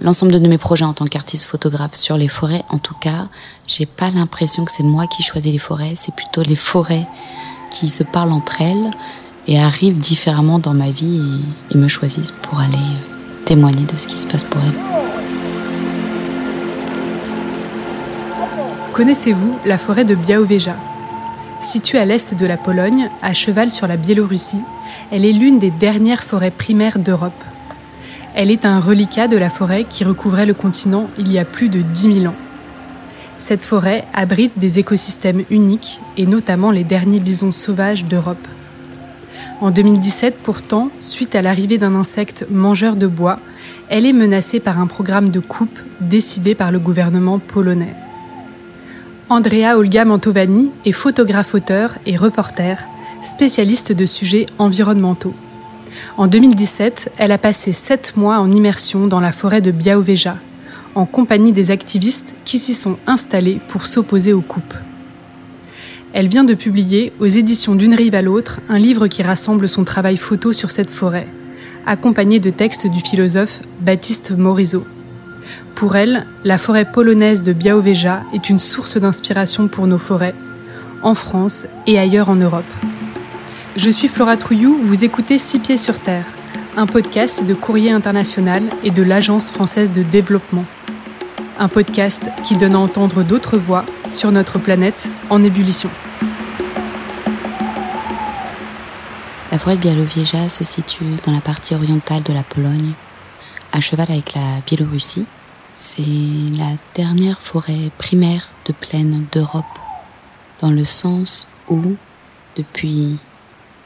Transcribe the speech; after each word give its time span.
l'ensemble 0.00 0.40
de 0.40 0.48
mes 0.48 0.58
projets 0.58 0.84
en 0.84 0.92
tant 0.92 1.06
qu'artiste 1.06 1.44
photographe 1.44 1.94
sur 1.94 2.16
les 2.16 2.28
forêts, 2.28 2.62
en 2.70 2.78
tout 2.78 2.94
cas, 2.94 3.28
j'ai 3.66 3.86
pas 3.86 4.10
l'impression 4.10 4.64
que 4.64 4.72
c'est 4.72 4.82
moi 4.82 5.06
qui 5.06 5.22
choisis 5.22 5.52
les 5.52 5.58
forêts, 5.58 5.92
c'est 5.94 6.14
plutôt 6.14 6.42
les 6.42 6.56
forêts 6.56 7.06
qui 7.70 7.88
se 7.88 8.02
parlent 8.02 8.32
entre 8.32 8.60
elles 8.62 8.90
et 9.46 9.60
arrivent 9.60 9.98
différemment 9.98 10.58
dans 10.58 10.74
ma 10.74 10.90
vie 10.90 11.42
et, 11.70 11.76
me 11.76 11.88
choisissent 11.88 12.32
pour 12.32 12.60
aller 12.60 12.76
témoigner 13.44 13.84
de 13.84 13.96
ce 13.96 14.08
qui 14.08 14.18
se 14.18 14.26
passe 14.26 14.44
pour 14.44 14.60
elles. 14.62 14.78
Connaissez-vous 18.92 19.58
la 19.64 19.78
forêt 19.78 20.04
de 20.04 20.14
Białowieża 20.14 20.76
Située 21.60 21.98
à 21.98 22.04
l'est 22.04 22.34
de 22.34 22.46
la 22.46 22.56
Pologne, 22.56 23.10
à 23.22 23.34
cheval 23.34 23.70
sur 23.70 23.86
la 23.86 23.96
Biélorussie, 23.96 24.62
elle 25.10 25.24
est 25.24 25.32
l'une 25.32 25.58
des 25.58 25.70
dernières 25.70 26.24
forêts 26.24 26.50
primaires 26.50 26.98
d'Europe. 26.98 27.44
Elle 28.42 28.50
est 28.50 28.64
un 28.64 28.80
reliquat 28.80 29.28
de 29.28 29.36
la 29.36 29.50
forêt 29.50 29.84
qui 29.84 30.02
recouvrait 30.02 30.46
le 30.46 30.54
continent 30.54 31.10
il 31.18 31.30
y 31.30 31.38
a 31.38 31.44
plus 31.44 31.68
de 31.68 31.82
10 31.82 32.20
000 32.20 32.24
ans. 32.24 32.36
Cette 33.36 33.62
forêt 33.62 34.06
abrite 34.14 34.58
des 34.58 34.78
écosystèmes 34.78 35.44
uniques 35.50 36.00
et 36.16 36.24
notamment 36.24 36.70
les 36.70 36.82
derniers 36.82 37.20
bisons 37.20 37.52
sauvages 37.52 38.06
d'Europe. 38.06 38.48
En 39.60 39.70
2017, 39.70 40.38
pourtant, 40.42 40.88
suite 41.00 41.34
à 41.34 41.42
l'arrivée 41.42 41.76
d'un 41.76 41.94
insecte 41.94 42.46
mangeur 42.50 42.96
de 42.96 43.06
bois, 43.06 43.40
elle 43.90 44.06
est 44.06 44.14
menacée 44.14 44.58
par 44.58 44.80
un 44.80 44.86
programme 44.86 45.28
de 45.28 45.40
coupe 45.40 45.78
décidé 46.00 46.54
par 46.54 46.72
le 46.72 46.78
gouvernement 46.78 47.40
polonais. 47.40 47.94
Andrea 49.28 49.76
Olga 49.76 50.06
Mantovani 50.06 50.70
est 50.86 50.92
photographe-auteur 50.92 51.98
et 52.06 52.16
reporter, 52.16 52.86
spécialiste 53.20 53.92
de 53.92 54.06
sujets 54.06 54.46
environnementaux. 54.58 55.34
En 56.16 56.26
2017, 56.26 57.12
elle 57.18 57.32
a 57.32 57.38
passé 57.38 57.72
sept 57.72 58.16
mois 58.16 58.38
en 58.38 58.50
immersion 58.50 59.06
dans 59.06 59.20
la 59.20 59.32
forêt 59.32 59.60
de 59.60 59.70
Białowieża, 59.70 60.36
en 60.94 61.06
compagnie 61.06 61.52
des 61.52 61.70
activistes 61.70 62.34
qui 62.44 62.58
s'y 62.58 62.74
sont 62.74 62.98
installés 63.06 63.60
pour 63.68 63.86
s'opposer 63.86 64.32
aux 64.32 64.40
coupes. 64.40 64.74
Elle 66.12 66.26
vient 66.26 66.42
de 66.42 66.54
publier, 66.54 67.12
aux 67.20 67.26
éditions 67.26 67.76
d'une 67.76 67.94
rive 67.94 68.16
à 68.16 68.22
l'autre, 68.22 68.58
un 68.68 68.78
livre 68.78 69.06
qui 69.06 69.22
rassemble 69.22 69.68
son 69.68 69.84
travail 69.84 70.16
photo 70.16 70.52
sur 70.52 70.72
cette 70.72 70.90
forêt, 70.90 71.28
accompagné 71.86 72.40
de 72.40 72.50
textes 72.50 72.88
du 72.88 73.00
philosophe 73.00 73.60
Baptiste 73.80 74.32
Morisot. 74.32 74.84
Pour 75.76 75.94
elle, 75.94 76.26
la 76.44 76.58
forêt 76.58 76.90
polonaise 76.90 77.44
de 77.44 77.52
Białowieża 77.52 78.24
est 78.34 78.50
une 78.50 78.58
source 78.58 78.96
d'inspiration 78.96 79.68
pour 79.68 79.86
nos 79.86 79.98
forêts, 79.98 80.34
en 81.02 81.14
France 81.14 81.66
et 81.86 81.98
ailleurs 81.98 82.28
en 82.28 82.36
Europe. 82.36 82.64
Je 83.82 83.88
suis 83.88 84.08
Flora 84.08 84.36
Trouillou, 84.36 84.78
vous 84.82 85.04
écoutez 85.06 85.38
Six 85.38 85.58
Pieds 85.58 85.78
sur 85.78 86.00
Terre, 86.00 86.26
un 86.76 86.84
podcast 86.86 87.46
de 87.46 87.54
Courrier 87.54 87.90
International 87.90 88.62
et 88.84 88.90
de 88.90 89.02
l'Agence 89.02 89.48
française 89.48 89.90
de 89.90 90.02
développement. 90.02 90.66
Un 91.58 91.68
podcast 91.68 92.30
qui 92.44 92.56
donne 92.56 92.74
à 92.74 92.78
entendre 92.78 93.22
d'autres 93.22 93.56
voix 93.56 93.86
sur 94.06 94.32
notre 94.32 94.58
planète 94.58 95.10
en 95.30 95.42
ébullition. 95.42 95.88
La 99.50 99.58
forêt 99.58 99.76
de 99.76 99.80
Białowieża 99.80 100.50
se 100.50 100.62
situe 100.62 101.16
dans 101.24 101.32
la 101.32 101.40
partie 101.40 101.74
orientale 101.74 102.22
de 102.22 102.34
la 102.34 102.42
Pologne, 102.42 102.92
à 103.72 103.80
cheval 103.80 104.08
avec 104.10 104.34
la 104.34 104.60
Biélorussie 104.66 105.24
c'est 105.72 106.02
la 106.58 106.72
dernière 106.94 107.40
forêt 107.40 107.90
primaire 107.96 108.50
de 108.66 108.74
plaine 108.74 109.24
d'Europe, 109.32 109.64
dans 110.60 110.70
le 110.70 110.84
sens 110.84 111.48
où, 111.70 111.80
depuis 112.56 113.18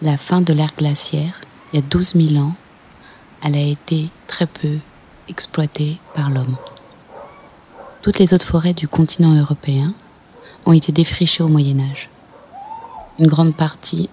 la 0.05 0.19
fin 0.19 0.42
de 0.42 0.52
l'ère 0.52 0.74
glaciaire, 0.77 1.41
il 1.72 1.77
y 1.77 1.83
a 1.83 1.86
12 1.88 2.12
000 2.34 2.44
ans, 2.44 2.52
elle 3.42 3.55
a 3.55 3.62
été 3.62 4.10
très 4.27 4.44
peu 4.44 4.77
exploitée 5.28 5.98
par 6.14 6.28
l'homme. 6.28 6.56
Toutes 8.02 8.19
les 8.19 8.34
autres 8.34 8.47
forêts 8.47 8.75
du 8.75 8.86
continent 8.86 9.34
européen 9.34 9.94
ont 10.66 10.75
été 10.75 10.92
défrichées 10.92 11.42
au 11.42 11.48
Moyen 11.48 11.80
Âge. 11.80 12.10
Une 13.19 13.28
grande 13.28 13.56
partie 13.56 14.10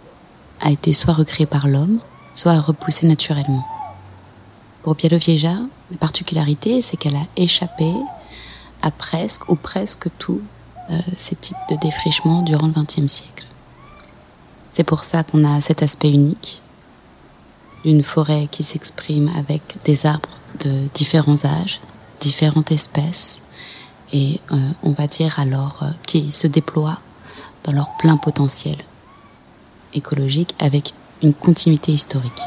a 0.61 0.71
été 0.71 0.93
soit 0.93 1.13
recréée 1.13 1.45
par 1.45 1.67
l'homme, 1.67 1.99
soit 2.33 2.57
repoussée 2.57 3.05
naturellement. 3.05 3.67
Pour 4.83 4.95
Białowieża, 4.95 5.55
la 5.91 5.97
particularité, 5.97 6.81
c'est 6.81 6.95
qu'elle 6.95 7.17
a 7.17 7.27
échappé 7.35 7.91
à 8.81 8.91
presque 8.91 9.49
ou 9.49 9.55
presque 9.55 10.07
tous 10.17 10.41
euh, 10.89 10.97
ces 11.17 11.35
types 11.35 11.57
de 11.69 11.75
défrichements 11.75 12.43
durant 12.43 12.67
le 12.67 12.73
XXe 12.73 13.11
siècle. 13.11 13.45
C'est 14.71 14.83
pour 14.83 15.03
ça 15.03 15.23
qu'on 15.23 15.43
a 15.43 15.61
cet 15.61 15.83
aspect 15.83 16.09
unique 16.09 16.61
d'une 17.83 18.03
forêt 18.03 18.47
qui 18.51 18.63
s'exprime 18.63 19.29
avec 19.37 19.61
des 19.85 20.05
arbres 20.05 20.37
de 20.63 20.87
différents 20.93 21.45
âges, 21.45 21.81
différentes 22.19 22.71
espèces, 22.71 23.41
et 24.13 24.39
euh, 24.51 24.57
on 24.83 24.91
va 24.91 25.07
dire 25.07 25.39
alors 25.39 25.79
euh, 25.81 25.87
qui 26.05 26.31
se 26.31 26.47
déploient 26.47 26.99
dans 27.63 27.73
leur 27.73 27.95
plein 27.97 28.17
potentiel 28.17 28.77
écologique 29.93 30.53
avec 30.59 30.93
une 31.23 31.33
continuité 31.33 31.91
historique. 31.91 32.41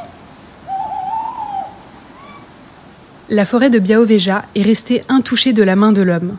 la 3.31 3.45
forêt 3.45 3.71
de 3.71 3.79
Białowieża 3.79 4.45
est 4.55 4.63
restée 4.63 5.03
intouchée 5.09 5.53
de 5.53 5.63
la 5.63 5.77
main 5.77 5.93
de 5.93 6.03
l'homme, 6.03 6.37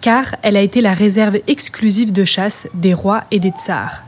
car 0.00 0.36
elle 0.42 0.56
a 0.56 0.62
été 0.62 0.80
la 0.80 0.94
réserve 0.94 1.36
exclusive 1.46 2.12
de 2.12 2.24
chasse 2.24 2.68
des 2.74 2.94
rois 2.94 3.24
et 3.30 3.40
des 3.40 3.50
tsars. 3.50 4.02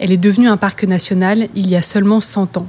Elle 0.00 0.12
est 0.12 0.16
devenue 0.16 0.48
un 0.48 0.56
parc 0.56 0.84
national 0.84 1.48
il 1.54 1.68
y 1.68 1.76
a 1.76 1.82
seulement 1.82 2.20
100 2.20 2.56
ans. 2.56 2.66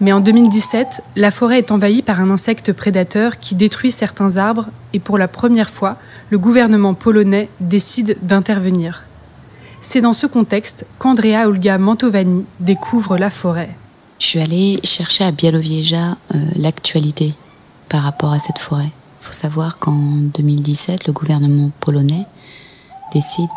Mais 0.00 0.10
en 0.10 0.20
2017, 0.20 1.02
la 1.16 1.30
forêt 1.30 1.58
est 1.58 1.70
envahie 1.70 2.00
par 2.00 2.18
un 2.18 2.30
insecte 2.30 2.72
prédateur 2.72 3.38
qui 3.38 3.54
détruit 3.54 3.92
certains 3.92 4.38
arbres 4.38 4.68
et 4.94 5.00
pour 5.00 5.18
la 5.18 5.28
première 5.28 5.68
fois, 5.68 5.98
le 6.30 6.38
gouvernement 6.38 6.94
polonais 6.94 7.50
décide 7.60 8.16
d'intervenir. 8.22 9.04
C'est 9.82 10.00
dans 10.00 10.14
ce 10.14 10.26
contexte 10.26 10.86
qu'Andrea 10.98 11.46
Olga 11.46 11.76
Mantovani 11.76 12.46
découvre 12.58 13.18
la 13.18 13.28
forêt. 13.28 13.76
Je 14.18 14.24
suis 14.24 14.40
allée 14.40 14.80
chercher 14.82 15.24
à 15.24 15.30
Białowieża 15.30 16.16
euh, 16.34 16.38
l'actualité 16.56 17.34
par 17.90 18.02
rapport 18.02 18.32
à 18.32 18.38
cette 18.38 18.58
forêt. 18.58 18.90
Il 19.20 19.26
faut 19.26 19.34
savoir 19.34 19.78
qu'en 19.78 19.92
2017, 19.92 21.06
le 21.06 21.12
gouvernement 21.12 21.70
polonais 21.80 22.24
décide 23.12 23.50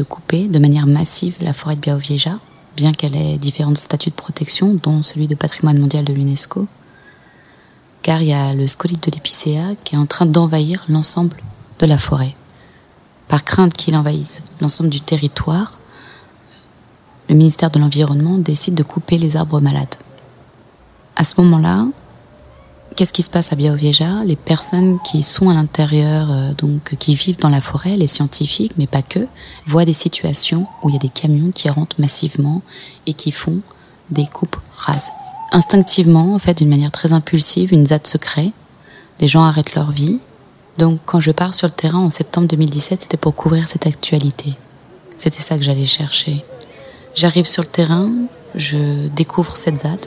de 0.00 0.04
couper 0.04 0.48
de 0.48 0.58
manière 0.58 0.86
massive 0.86 1.36
la 1.42 1.52
forêt 1.52 1.76
de 1.76 1.80
Białowieża, 1.82 2.38
bien 2.74 2.92
qu'elle 2.92 3.14
ait 3.14 3.36
différents 3.36 3.74
statuts 3.74 4.08
de 4.08 4.14
protection, 4.14 4.74
dont 4.82 5.02
celui 5.02 5.28
de 5.28 5.34
patrimoine 5.34 5.78
mondial 5.78 6.06
de 6.06 6.14
l'UNESCO, 6.14 6.66
car 8.00 8.22
il 8.22 8.28
y 8.28 8.32
a 8.32 8.54
le 8.54 8.66
scolite 8.66 9.04
de 9.04 9.10
l'épicéa 9.14 9.74
qui 9.84 9.96
est 9.96 9.98
en 9.98 10.06
train 10.06 10.24
d'envahir 10.24 10.82
l'ensemble 10.88 11.36
de 11.80 11.86
la 11.86 11.98
forêt. 11.98 12.34
Par 13.28 13.44
crainte 13.44 13.74
qu'il 13.74 13.94
envahisse 13.94 14.42
l'ensemble 14.62 14.88
du 14.88 15.02
territoire, 15.02 15.78
le 17.28 17.34
ministère 17.34 17.70
de 17.70 17.78
l'Environnement 17.78 18.38
décide 18.38 18.74
de 18.74 18.82
couper 18.82 19.18
les 19.18 19.36
arbres 19.36 19.60
malades. 19.60 19.96
À 21.14 21.24
ce 21.24 21.38
moment-là, 21.42 21.86
Qu'est-ce 22.96 23.12
qui 23.12 23.22
se 23.22 23.30
passe 23.30 23.52
à 23.52 23.56
Białowieża 23.56 24.24
Les 24.24 24.36
personnes 24.36 24.98
qui 25.00 25.22
sont 25.22 25.48
à 25.48 25.54
l'intérieur, 25.54 26.30
euh, 26.30 26.52
donc 26.54 26.96
qui 26.98 27.14
vivent 27.14 27.38
dans 27.38 27.48
la 27.48 27.60
forêt, 27.60 27.96
les 27.96 28.06
scientifiques, 28.06 28.72
mais 28.76 28.86
pas 28.86 29.02
que, 29.02 29.26
voient 29.66 29.84
des 29.84 29.94
situations 29.94 30.66
où 30.82 30.88
il 30.88 30.94
y 30.94 30.96
a 30.96 31.00
des 31.00 31.08
camions 31.08 31.50
qui 31.52 31.68
rentrent 31.70 32.00
massivement 32.00 32.62
et 33.06 33.14
qui 33.14 33.30
font 33.30 33.60
des 34.10 34.26
coupes 34.26 34.56
rases. 34.76 35.10
Instinctivement, 35.52 36.34
en 36.34 36.38
fait, 36.38 36.58
d'une 36.58 36.68
manière 36.68 36.90
très 36.90 37.12
impulsive, 37.12 37.72
une 37.72 37.86
ZAD 37.86 38.06
se 38.06 38.18
crée. 38.18 38.52
Des 39.18 39.26
gens 39.26 39.44
arrêtent 39.44 39.74
leur 39.74 39.90
vie. 39.90 40.20
Donc, 40.78 41.00
quand 41.06 41.20
je 41.20 41.30
pars 41.30 41.54
sur 41.54 41.66
le 41.66 41.72
terrain 41.72 41.98
en 41.98 42.10
septembre 42.10 42.48
2017, 42.48 43.02
c'était 43.02 43.16
pour 43.16 43.34
couvrir 43.34 43.66
cette 43.66 43.86
actualité. 43.86 44.54
C'était 45.16 45.40
ça 45.40 45.56
que 45.56 45.64
j'allais 45.64 45.84
chercher. 45.84 46.44
J'arrive 47.14 47.46
sur 47.46 47.62
le 47.62 47.68
terrain, 47.68 48.08
je 48.54 49.08
découvre 49.08 49.56
cette 49.56 49.78
ZAD 49.78 50.06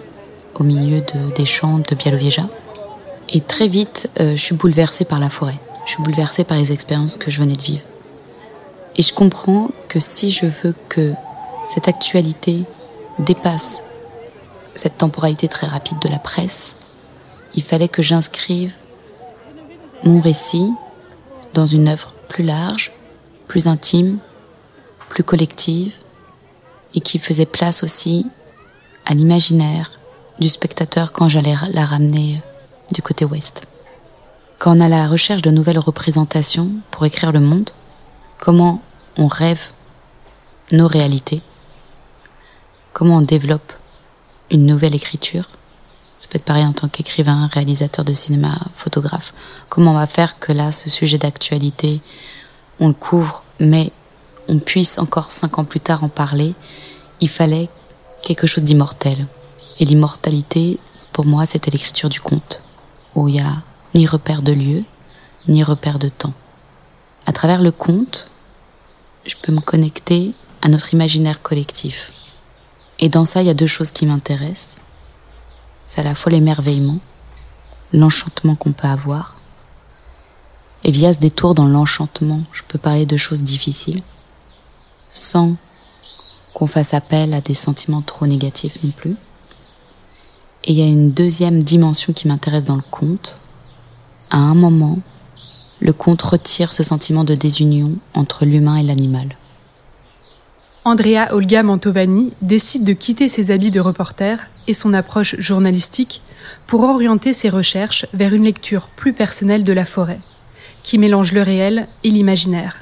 au 0.55 0.63
milieu 0.63 1.01
de, 1.01 1.33
des 1.35 1.45
champs 1.45 1.79
de 1.79 1.95
Białowieża. 1.95 2.47
Et 3.29 3.41
très 3.41 3.67
vite, 3.67 4.11
euh, 4.19 4.35
je 4.35 4.41
suis 4.41 4.55
bouleversée 4.55 5.05
par 5.05 5.19
la 5.19 5.29
forêt. 5.29 5.57
Je 5.85 5.91
suis 5.91 6.03
bouleversée 6.03 6.43
par 6.43 6.57
les 6.57 6.71
expériences 6.71 7.17
que 7.17 7.31
je 7.31 7.39
venais 7.39 7.55
de 7.55 7.61
vivre. 7.61 7.83
Et 8.95 9.01
je 9.01 9.13
comprends 9.13 9.69
que 9.89 9.99
si 9.99 10.29
je 10.31 10.45
veux 10.45 10.75
que 10.89 11.13
cette 11.65 11.87
actualité 11.87 12.63
dépasse 13.19 13.83
cette 14.75 14.97
temporalité 14.97 15.47
très 15.47 15.67
rapide 15.67 15.99
de 15.99 16.09
la 16.09 16.19
presse, 16.19 16.77
il 17.55 17.63
fallait 17.63 17.87
que 17.87 18.01
j'inscrive 18.01 18.73
mon 20.03 20.19
récit 20.19 20.71
dans 21.53 21.65
une 21.65 21.87
œuvre 21.87 22.13
plus 22.27 22.43
large, 22.43 22.91
plus 23.47 23.67
intime, 23.67 24.17
plus 25.09 25.23
collective, 25.23 25.93
et 26.95 27.01
qui 27.01 27.19
faisait 27.19 27.45
place 27.45 27.83
aussi 27.83 28.25
à 29.05 29.13
l'imaginaire 29.13 29.99
du 30.39 30.49
spectateur 30.49 31.11
quand 31.11 31.29
j'allais 31.29 31.55
la 31.73 31.85
ramener 31.85 32.41
du 32.91 33.01
côté 33.01 33.25
ouest. 33.25 33.67
Quand 34.59 34.77
on 34.77 34.81
a 34.81 34.89
la 34.89 35.07
recherche 35.07 35.41
de 35.41 35.51
nouvelles 35.51 35.79
représentations 35.79 36.69
pour 36.91 37.05
écrire 37.05 37.31
le 37.31 37.39
monde, 37.39 37.69
comment 38.39 38.81
on 39.17 39.27
rêve 39.27 39.71
nos 40.71 40.87
réalités, 40.87 41.41
comment 42.93 43.17
on 43.17 43.21
développe 43.21 43.73
une 44.51 44.65
nouvelle 44.65 44.95
écriture, 44.95 45.49
Ça 46.17 46.29
peut 46.29 46.37
être 46.37 46.45
pareil 46.45 46.65
en 46.65 46.71
tant 46.71 46.87
qu'écrivain, 46.87 47.49
réalisateur 47.51 48.05
de 48.05 48.13
cinéma, 48.13 48.57
photographe. 48.75 49.33
Comment 49.67 49.91
on 49.91 49.95
va 49.95 50.07
faire 50.07 50.39
que 50.39 50.53
là, 50.53 50.71
ce 50.71 50.89
sujet 50.89 51.17
d'actualité, 51.17 51.99
on 52.79 52.87
le 52.87 52.93
couvre, 52.93 53.43
mais 53.59 53.91
on 54.47 54.59
puisse 54.59 54.99
encore 54.99 55.31
cinq 55.31 55.59
ans 55.59 55.65
plus 55.65 55.81
tard 55.81 56.03
en 56.03 56.09
parler 56.09 56.53
Il 57.19 57.29
fallait 57.29 57.67
quelque 58.21 58.47
chose 58.47 58.63
d'immortel. 58.63 59.27
Et 59.79 59.85
l'immortalité, 59.85 60.79
pour 61.11 61.25
moi, 61.25 61.45
c'était 61.45 61.71
l'écriture 61.71 62.09
du 62.09 62.21
conte, 62.21 62.63
où 63.15 63.27
il 63.27 63.33
n'y 63.33 63.41
a 63.41 63.63
ni 63.93 64.05
repère 64.05 64.41
de 64.41 64.53
lieu, 64.53 64.83
ni 65.47 65.63
repère 65.63 65.99
de 65.99 66.09
temps. 66.09 66.33
À 67.25 67.31
travers 67.31 67.61
le 67.61 67.71
conte, 67.71 68.29
je 69.25 69.35
peux 69.41 69.51
me 69.51 69.61
connecter 69.61 70.33
à 70.61 70.69
notre 70.69 70.93
imaginaire 70.93 71.41
collectif. 71.41 72.11
Et 72.99 73.09
dans 73.09 73.25
ça, 73.25 73.41
il 73.41 73.47
y 73.47 73.51
a 73.51 73.55
deux 73.55 73.67
choses 73.67 73.91
qui 73.91 74.05
m'intéressent. 74.05 74.81
C'est 75.85 76.01
à 76.01 76.03
la 76.03 76.15
fois 76.15 76.31
l'émerveillement, 76.31 76.99
l'enchantement 77.91 78.55
qu'on 78.55 78.71
peut 78.71 78.87
avoir. 78.87 79.37
Et 80.83 80.91
via 80.91 81.13
ce 81.13 81.19
détour 81.19 81.53
dans 81.53 81.67
l'enchantement, 81.67 82.41
je 82.51 82.61
peux 82.67 82.79
parler 82.79 83.05
de 83.05 83.17
choses 83.17 83.43
difficiles, 83.43 84.01
sans 85.09 85.55
qu'on 86.53 86.67
fasse 86.67 86.93
appel 86.93 87.33
à 87.33 87.41
des 87.41 87.53
sentiments 87.53 88.01
trop 88.01 88.27
négatifs 88.27 88.83
non 88.83 88.91
plus. 88.91 89.15
Et 90.65 90.71
il 90.71 90.79
y 90.79 90.81
a 90.81 90.85
une 90.85 91.11
deuxième 91.11 91.61
dimension 91.61 92.13
qui 92.13 92.27
m'intéresse 92.27 92.65
dans 92.65 92.75
le 92.75 92.83
conte. 92.89 93.37
À 94.31 94.37
un 94.37 94.55
moment, 94.55 94.99
le 95.79 95.93
conte 95.93 96.21
retire 96.21 96.71
ce 96.71 96.83
sentiment 96.83 97.23
de 97.23 97.35
désunion 97.35 97.91
entre 98.13 98.45
l'humain 98.45 98.77
et 98.77 98.83
l'animal. 98.83 99.27
Andrea 100.85 101.31
Olga 101.31 101.63
Mantovani 101.63 102.33
décide 102.41 102.83
de 102.83 102.93
quitter 102.93 103.27
ses 103.27 103.51
habits 103.51 103.71
de 103.71 103.79
reporter 103.79 104.47
et 104.67 104.73
son 104.73 104.93
approche 104.93 105.35
journalistique 105.39 106.21
pour 106.67 106.81
orienter 106.83 107.33
ses 107.33 107.49
recherches 107.49 108.05
vers 108.13 108.33
une 108.33 108.43
lecture 108.43 108.87
plus 108.95 109.13
personnelle 109.13 109.63
de 109.63 109.73
la 109.73 109.85
forêt, 109.85 110.19
qui 110.83 110.97
mélange 110.97 111.31
le 111.31 111.41
réel 111.41 111.87
et 112.03 112.09
l'imaginaire. 112.09 112.77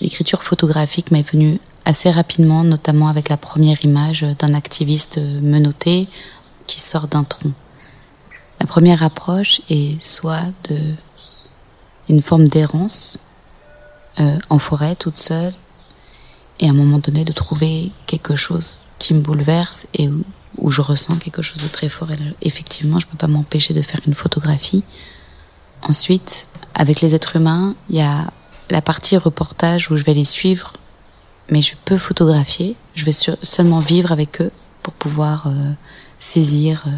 L'écriture 0.00 0.42
photographique 0.42 1.10
m'est 1.10 1.28
venue 1.28 1.58
assez 1.84 2.10
rapidement, 2.10 2.62
notamment 2.62 3.08
avec 3.08 3.28
la 3.28 3.36
première 3.36 3.84
image 3.84 4.24
d'un 4.38 4.54
activiste 4.54 5.20
menotté 5.42 6.06
qui 6.68 6.80
sort 6.80 7.08
d'un 7.08 7.24
tronc. 7.24 7.52
La 8.60 8.66
première 8.66 9.02
approche 9.02 9.60
est 9.68 10.00
soit 10.00 10.46
de 10.68 10.94
une 12.08 12.22
forme 12.22 12.48
d'errance 12.48 13.18
euh, 14.20 14.38
en 14.48 14.58
forêt 14.58 14.96
toute 14.96 15.18
seule 15.18 15.52
et 16.60 16.66
à 16.66 16.70
un 16.70 16.74
moment 16.74 16.98
donné 16.98 17.24
de 17.24 17.32
trouver 17.32 17.92
quelque 18.06 18.36
chose 18.36 18.82
qui 18.98 19.14
me 19.14 19.20
bouleverse 19.20 19.86
et 19.94 20.08
où, 20.08 20.70
je 20.70 20.80
ressens 20.80 21.16
quelque 21.16 21.42
chose 21.42 21.62
de 21.62 21.68
très 21.68 21.88
fort. 21.88 22.08
Effectivement, 22.42 22.98
je 22.98 23.06
peux 23.06 23.16
pas 23.16 23.28
m'empêcher 23.28 23.74
de 23.74 23.82
faire 23.82 24.00
une 24.06 24.14
photographie. 24.14 24.82
Ensuite, 25.82 26.48
avec 26.74 27.00
les 27.00 27.14
êtres 27.14 27.36
humains, 27.36 27.76
il 27.90 27.96
y 27.96 28.00
a 28.00 28.32
la 28.68 28.82
partie 28.82 29.16
reportage 29.16 29.88
où 29.90 29.96
je 29.96 30.02
vais 30.02 30.14
les 30.14 30.24
suivre, 30.24 30.72
mais 31.48 31.62
je 31.62 31.74
peux 31.84 31.96
photographier. 31.96 32.74
Je 32.96 33.04
vais 33.04 33.12
seulement 33.12 33.78
vivre 33.78 34.10
avec 34.10 34.40
eux 34.40 34.50
pour 34.82 34.94
pouvoir 34.94 35.46
euh, 35.46 35.72
saisir 36.18 36.84
euh, 36.86 36.90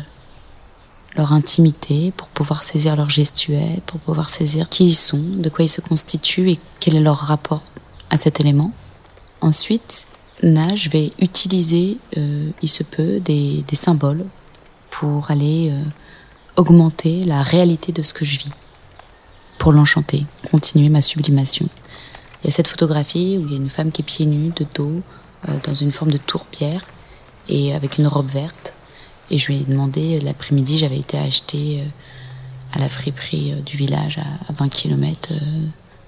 leur 1.16 1.32
intimité, 1.32 2.12
pour 2.16 2.28
pouvoir 2.28 2.62
saisir 2.62 2.96
leur 2.96 3.10
gestuelle, 3.10 3.80
pour 3.86 4.00
pouvoir 4.00 4.28
saisir 4.28 4.68
qui 4.68 4.86
ils 4.86 4.94
sont, 4.94 5.22
de 5.36 5.48
quoi 5.48 5.64
ils 5.64 5.68
se 5.68 5.80
constituent 5.80 6.50
et 6.50 6.58
quel 6.78 6.96
est 6.96 7.00
leur 7.00 7.16
rapport 7.16 7.62
à 8.10 8.16
cet 8.16 8.40
élément. 8.40 8.72
Ensuite, 9.40 10.06
là, 10.42 10.74
je 10.74 10.88
vais 10.90 11.12
utiliser, 11.18 11.98
euh, 12.16 12.50
il 12.62 12.68
se 12.68 12.82
peut, 12.82 13.20
des, 13.20 13.64
des, 13.66 13.76
symboles 13.76 14.24
pour 14.90 15.30
aller 15.30 15.70
euh, 15.72 15.82
augmenter 16.56 17.22
la 17.24 17.42
réalité 17.42 17.92
de 17.92 18.02
ce 18.02 18.12
que 18.12 18.24
je 18.24 18.38
vis, 18.38 18.50
pour 19.58 19.72
l'enchanter, 19.72 20.24
continuer 20.50 20.88
ma 20.88 21.00
sublimation. 21.00 21.68
Il 22.42 22.46
y 22.46 22.48
a 22.48 22.52
cette 22.52 22.68
photographie 22.68 23.38
où 23.38 23.46
il 23.46 23.52
y 23.52 23.54
a 23.54 23.58
une 23.58 23.70
femme 23.70 23.92
qui 23.92 24.02
est 24.02 24.04
pieds 24.04 24.26
nus, 24.26 24.52
de 24.56 24.66
dos, 24.74 25.02
euh, 25.48 25.52
dans 25.64 25.74
une 25.74 25.92
forme 25.92 26.10
de 26.10 26.18
tourbière 26.18 26.82
et 27.48 27.74
avec 27.74 27.98
une 27.98 28.06
robe 28.06 28.28
verte. 28.28 28.74
Et 29.30 29.38
je 29.38 29.46
lui 29.46 29.60
ai 29.60 29.64
demandé, 29.64 30.16
euh, 30.16 30.24
l'après-midi, 30.24 30.78
j'avais 30.78 30.98
été 30.98 31.16
acheter 31.18 31.80
euh, 31.80 31.84
à 32.72 32.78
la 32.78 32.88
friperie 32.88 33.52
euh, 33.52 33.60
du 33.60 33.76
village 33.76 34.18
à 34.18 34.52
20 34.52 34.68
km 34.68 35.32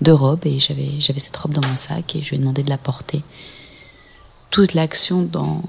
de 0.01 0.13
robe 0.13 0.45
et 0.45 0.59
j'avais, 0.59 0.91
cette 1.01 1.37
robe 1.37 1.53
dans 1.53 1.67
mon 1.67 1.77
sac 1.77 2.17
et 2.17 2.23
je 2.23 2.31
lui 2.31 2.37
ai 2.37 2.39
demandé 2.41 2.63
de 2.63 2.69
la 2.69 2.79
porter. 2.79 3.23
Toute 4.51 4.75
l'action 4.75 5.23
dans, 5.23 5.63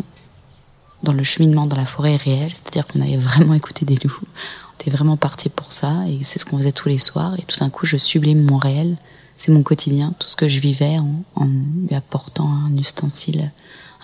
dans 1.04 1.14
le 1.14 1.24
cheminement 1.24 1.68
dans 1.68 1.78
la 1.78 1.86
forêt 1.86 2.14
est 2.14 2.24
réelle, 2.24 2.52
c'est-à-dire 2.52 2.88
qu'on 2.88 3.02
allait 3.02 3.18
vraiment 3.18 3.54
écouter 3.54 3.86
des 3.86 3.96
loups. 4.04 4.20
On 4.22 4.82
était 4.82 4.92
vraiment 4.92 5.18
parti 5.18 5.50
pour 5.50 5.72
ça 5.72 5.94
et 6.08 6.24
c'est 6.24 6.40
ce 6.40 6.46
qu'on 6.46 6.58
faisait 6.58 6.72
tous 6.72 6.90
les 6.90 6.98
soirs 6.98 7.36
et 7.38 7.44
tout 7.44 7.60
d'un 7.60 7.70
coup 7.70 7.86
je 7.86 7.98
sublime 7.98 8.44
mon 8.44 8.58
réel. 8.58 8.98
C'est 9.38 9.52
mon 9.52 9.64
quotidien, 9.64 10.14
tout 10.20 10.28
ce 10.28 10.36
que 10.36 10.48
je 10.48 10.60
vivais 10.60 10.98
en 11.36 11.46
lui 11.46 11.96
apportant 11.96 12.48
un 12.48 12.78
ustensile, 12.78 13.52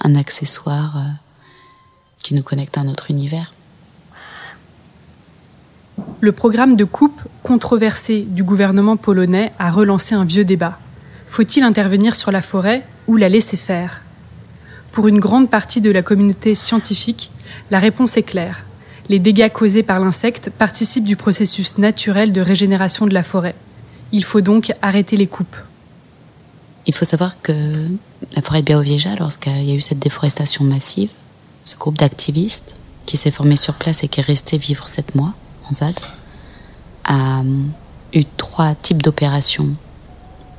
un 0.02 0.16
accessoire 0.16 0.98
qui 2.24 2.34
nous 2.36 2.44
connecte 2.44 2.78
à 2.78 2.84
notre 2.84 3.12
univers. 3.12 3.52
Le 6.22 6.32
programme 6.32 6.76
de 6.76 6.84
coupe 6.84 7.22
controversé 7.44 8.22
du 8.22 8.44
gouvernement 8.44 8.98
polonais 8.98 9.52
a 9.60 9.72
relancé 9.72 10.16
un 10.16 10.26
vieux 10.26 10.46
débat. 10.46 10.78
Faut-il 11.30 11.64
intervenir 11.64 12.16
sur 12.16 12.32
la 12.32 12.42
forêt 12.42 12.86
ou 13.08 13.16
la 13.16 13.30
laisser 13.30 13.58
faire? 13.58 14.02
Pour 14.92 15.08
une 15.08 15.20
grande 15.20 15.50
partie 15.50 15.82
de 15.82 15.92
la 15.92 16.02
communauté 16.02 16.56
scientifique, 16.56 17.32
la 17.72 17.80
réponse 17.80 18.18
est 18.18 18.24
claire. 18.24 18.66
Les 19.08 19.20
dégâts 19.20 19.50
causés 19.50 19.84
par 19.84 20.00
l'insecte 20.00 20.50
participent 20.50 21.06
du 21.06 21.16
processus 21.16 21.78
naturel 21.78 22.32
de 22.32 22.42
régénération 22.42 23.08
de 23.08 23.14
la 23.14 23.24
forêt. 23.24 23.56
Il 24.12 24.24
faut 24.24 24.42
donc 24.42 24.74
arrêter 24.82 25.18
les 25.18 25.28
coupes. 25.28 25.56
Il 26.86 26.94
faut 26.94 27.06
savoir 27.06 27.42
que 27.42 27.54
la 28.36 28.42
forêt 28.42 28.62
de 28.62 28.66
Białowieża, 28.66 29.16
lorsqu'il 29.20 29.64
y 29.64 29.72
a 29.72 29.76
eu 29.76 29.82
cette 29.82 30.00
déforestation 30.00 30.66
massive, 30.66 31.12
ce 31.70 31.78
groupe 31.78 32.00
d'activistes 32.00 32.78
qui 33.06 33.16
s'est 33.16 33.30
formé 33.30 33.56
sur 33.56 33.76
place 33.76 34.04
et 34.04 34.08
qui 34.08 34.20
est 34.20 34.24
resté 34.24 34.58
vivre 34.58 34.88
sept 34.88 35.14
mois 35.14 35.34
en 35.70 35.74
ZAD, 35.74 36.00
a 37.04 37.42
euh, 37.42 37.66
eu 38.14 38.26
trois 38.38 38.74
types 38.74 39.04
d'opérations 39.04 39.70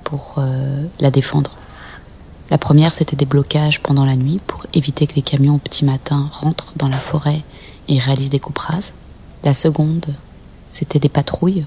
pour 0.04 0.36
euh, 0.38 0.86
la 1.00 1.10
défendre. 1.10 1.50
La 2.50 2.58
première, 2.58 2.92
c'était 2.92 3.16
des 3.16 3.26
blocages 3.26 3.80
pendant 3.80 4.04
la 4.04 4.14
nuit 4.14 4.40
pour 4.46 4.66
éviter 4.72 5.08
que 5.08 5.14
les 5.14 5.22
camions 5.22 5.56
au 5.56 5.58
petit 5.58 5.84
matin 5.84 6.28
rentrent 6.32 6.74
dans 6.76 6.88
la 6.88 6.98
forêt 6.98 7.42
et 7.88 7.98
réalisent 7.98 8.30
des 8.30 8.40
coupes 8.40 8.58
rases. 8.58 8.92
La 9.42 9.54
seconde, 9.54 10.14
c'était 10.68 11.00
des 11.00 11.08
patrouilles. 11.08 11.66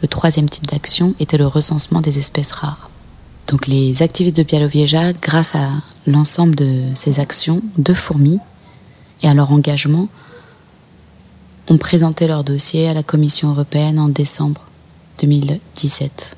Le 0.00 0.08
troisième 0.08 0.48
type 0.48 0.66
d'action 0.66 1.14
était 1.20 1.38
le 1.38 1.46
recensement 1.46 2.00
des 2.00 2.18
espèces 2.18 2.52
rares. 2.52 2.90
Donc 3.48 3.66
les 3.66 4.02
activistes 4.02 4.36
de 4.36 4.42
Białowieża, 4.42 5.12
grâce 5.14 5.54
à 5.54 5.68
l'ensemble 6.06 6.54
de 6.54 6.82
ces 6.94 7.20
actions 7.20 7.60
de 7.76 7.92
fourmis 7.92 8.38
et 9.22 9.28
à 9.28 9.34
leur 9.34 9.52
engagement, 9.52 10.08
ont 11.68 11.78
présenté 11.78 12.26
leur 12.26 12.44
dossier 12.44 12.88
à 12.88 12.94
la 12.94 13.02
Commission 13.02 13.50
européenne 13.50 13.98
en 13.98 14.08
décembre 14.08 14.62
2017. 15.20 16.36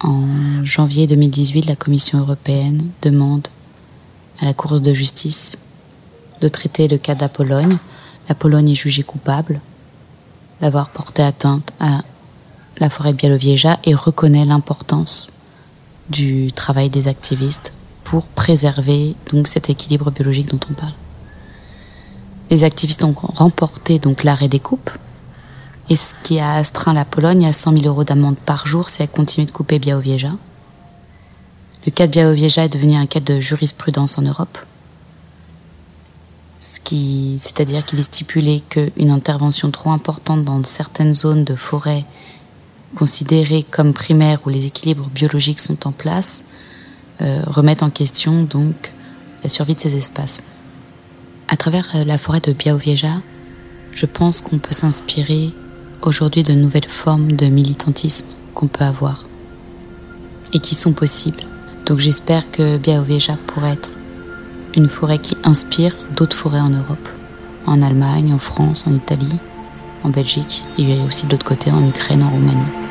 En 0.00 0.64
janvier 0.64 1.06
2018, 1.06 1.66
la 1.66 1.76
Commission 1.76 2.18
européenne 2.18 2.80
demande 3.02 3.48
à 4.40 4.44
la 4.44 4.54
Cour 4.54 4.80
de 4.80 4.92
justice 4.92 5.58
de 6.40 6.48
traiter 6.48 6.88
le 6.88 6.98
cas 6.98 7.14
de 7.14 7.20
la 7.20 7.28
Pologne. 7.28 7.76
La 8.28 8.34
Pologne 8.34 8.70
est 8.70 8.74
jugée 8.74 9.02
coupable 9.02 9.60
d'avoir 10.60 10.90
porté 10.90 11.22
atteinte 11.22 11.72
à 11.80 12.02
la 12.78 12.90
forêt 12.90 13.12
de 13.12 13.18
Białowieża 13.18 13.78
et 13.84 13.94
reconnaît 13.94 14.44
l'importance 14.44 15.30
du 16.10 16.52
travail 16.52 16.90
des 16.90 17.08
activistes 17.08 17.74
pour 18.04 18.26
préserver 18.26 19.14
donc 19.32 19.48
cet 19.48 19.70
équilibre 19.70 20.10
biologique 20.10 20.48
dont 20.48 20.60
on 20.70 20.74
parle. 20.74 20.92
Les 22.50 22.64
activistes 22.64 23.04
ont 23.04 23.14
remporté 23.14 23.98
donc 23.98 24.22
l'arrêt 24.22 24.48
des 24.48 24.60
coupes 24.60 24.90
et 25.88 25.96
ce 25.96 26.14
qui 26.22 26.38
a 26.38 26.54
astreint 26.54 26.94
la 26.94 27.04
Pologne 27.04 27.46
à 27.46 27.52
100 27.52 27.72
000 27.72 27.84
euros 27.86 28.04
d'amende 28.04 28.36
par 28.36 28.66
jour 28.66 28.88
si 28.88 29.02
elle 29.02 29.08
continue 29.08 29.46
de 29.46 29.50
couper 29.50 29.78
Białowieża. 29.78 30.32
Le 31.86 31.92
cas 31.92 32.06
de 32.06 32.12
Białowieża 32.12 32.64
est 32.64 32.72
devenu 32.72 32.96
un 32.96 33.06
cas 33.06 33.20
de 33.20 33.40
jurisprudence 33.40 34.18
en 34.18 34.22
Europe, 34.22 34.58
ce 36.60 36.80
qui, 36.80 37.36
c'est-à-dire 37.38 37.84
qu'il 37.84 37.98
est 37.98 38.04
stipulé 38.04 38.62
qu'une 38.70 39.10
intervention 39.10 39.70
trop 39.70 39.90
importante 39.90 40.44
dans 40.44 40.62
certaines 40.64 41.12
zones 41.12 41.44
de 41.44 41.54
forêt 41.54 42.04
considérées 42.94 43.64
comme 43.70 43.92
primaires 43.92 44.40
où 44.46 44.48
les 44.48 44.66
équilibres 44.66 45.08
biologiques 45.08 45.60
sont 45.60 45.86
en 45.86 45.92
place 45.92 46.44
euh, 47.20 47.42
remettent 47.46 47.82
en 47.82 47.90
question 47.90 48.42
donc 48.42 48.92
la 49.42 49.48
survie 49.48 49.74
de 49.74 49.80
ces 49.80 49.96
espaces. 49.96 50.42
À 51.48 51.56
travers 51.56 51.88
euh, 51.94 52.04
la 52.04 52.18
forêt 52.18 52.40
de 52.40 52.52
Białowieża, 52.52 53.22
je 53.92 54.06
pense 54.06 54.40
qu'on 54.40 54.58
peut 54.58 54.74
s'inspirer 54.74 55.50
aujourd'hui 56.02 56.42
de 56.42 56.54
nouvelles 56.54 56.88
formes 56.88 57.32
de 57.32 57.46
militantisme 57.46 58.26
qu'on 58.54 58.66
peut 58.66 58.84
avoir 58.84 59.24
et 60.52 60.58
qui 60.58 60.74
sont 60.74 60.92
possibles. 60.92 61.40
Donc 61.86 61.98
j'espère 61.98 62.50
que 62.50 62.78
Białowieża 62.78 63.36
pourrait 63.46 63.74
être 63.74 63.90
une 64.76 64.88
forêt 64.88 65.18
qui 65.18 65.36
inspire 65.44 65.94
d'autres 66.16 66.36
forêts 66.36 66.60
en 66.60 66.70
Europe 66.70 67.08
en 67.66 67.82
Allemagne, 67.82 68.32
en 68.32 68.38
France, 68.38 68.84
en 68.86 68.92
Italie, 68.92 69.38
en 70.02 70.10
Belgique, 70.10 70.64
et 70.78 71.00
aussi 71.06 71.26
de 71.26 71.32
l'autre 71.32 71.46
côté 71.46 71.70
en 71.70 71.86
Ukraine, 71.88 72.22
en 72.22 72.30
Roumanie. 72.30 72.83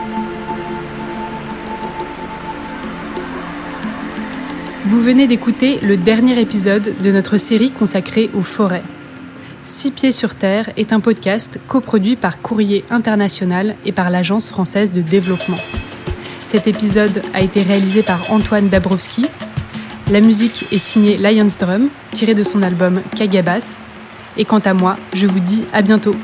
Vous 4.86 5.00
venez 5.00 5.28
d'écouter 5.28 5.80
le 5.80 5.96
dernier 5.96 6.38
épisode 6.42 6.94
de 7.02 7.12
notre 7.12 7.38
série 7.38 7.72
consacrée 7.72 8.30
aux 8.34 8.44
forêts. 8.44 8.84
Six 9.64 9.92
pieds 9.92 10.12
sur 10.12 10.36
terre 10.36 10.72
est 10.76 10.92
un 10.92 11.00
podcast 11.00 11.58
coproduit 11.68 12.18
par 12.18 12.42
Courrier 12.42 12.84
International 12.90 13.78
et 13.86 13.94
par 13.94 14.10
l'Agence 14.10 14.50
française 14.50 14.92
de 14.92 15.00
développement. 15.00 15.58
Cet 16.40 16.68
épisode 16.68 17.22
a 17.34 17.40
été 17.40 17.62
réalisé 17.62 18.04
par 18.04 18.30
Antoine 18.30 18.68
Dabrowski. 18.68 19.26
La 20.12 20.20
musique 20.20 20.68
est 20.74 20.80
signée 20.80 21.16
Lions 21.16 21.48
Drum, 21.58 21.88
tirée 22.12 22.34
de 22.34 22.44
son 22.44 22.62
album 22.62 23.02
Kagabas. 23.16 23.80
Et 24.36 24.44
quant 24.44 24.60
à 24.60 24.74
moi, 24.74 24.98
je 25.14 25.28
vous 25.28 25.40
dis 25.40 25.64
à 25.72 25.82
bientôt. 25.82 26.16